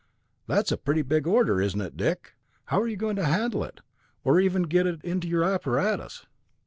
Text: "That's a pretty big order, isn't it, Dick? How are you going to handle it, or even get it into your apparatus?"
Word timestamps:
"That's 0.47 0.71
a 0.71 0.77
pretty 0.77 1.03
big 1.03 1.27
order, 1.27 1.61
isn't 1.61 1.79
it, 1.79 1.95
Dick? 1.95 2.33
How 2.65 2.81
are 2.81 2.87
you 2.87 2.97
going 2.97 3.17
to 3.17 3.23
handle 3.25 3.63
it, 3.63 3.81
or 4.23 4.39
even 4.39 4.63
get 4.63 4.87
it 4.87 4.99
into 5.03 5.27
your 5.27 5.43
apparatus?" 5.43 6.25